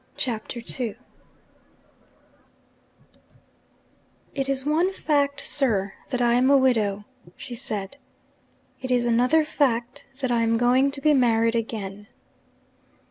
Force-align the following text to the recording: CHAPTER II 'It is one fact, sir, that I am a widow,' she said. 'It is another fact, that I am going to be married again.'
CHAPTER 0.17 0.63
II 0.79 0.95
'It 4.33 4.49
is 4.49 4.65
one 4.65 4.91
fact, 4.93 5.39
sir, 5.39 5.93
that 6.09 6.23
I 6.23 6.33
am 6.33 6.49
a 6.49 6.57
widow,' 6.57 7.05
she 7.37 7.53
said. 7.53 7.97
'It 8.81 8.89
is 8.89 9.05
another 9.05 9.45
fact, 9.45 10.07
that 10.21 10.31
I 10.31 10.41
am 10.41 10.57
going 10.57 10.89
to 10.89 11.01
be 11.01 11.13
married 11.13 11.53
again.' 11.53 12.07